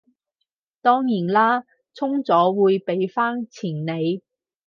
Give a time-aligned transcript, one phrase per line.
[0.81, 1.63] 當然啦，
[1.93, 4.23] 充咗會畀返錢你